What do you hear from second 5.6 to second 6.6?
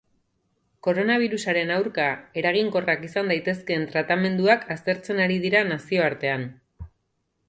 nazioartean.